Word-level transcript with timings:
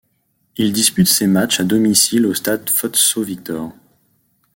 Il 0.57 0.73
dispute 0.73 1.05
ses 1.07 1.27
matchs 1.27 1.59
à 1.59 1.63
domicile 1.63 2.25
au 2.25 2.33
stade 2.33 2.67
Fotso 2.71 3.21
Victor. 3.21 3.71